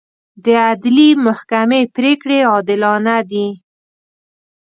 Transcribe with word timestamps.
د 0.45 0.47
عدلي 0.67 1.09
محکمې 1.25 1.81
پرېکړې 1.95 2.39
عادلانه 2.51 3.15
دي. 3.29 3.47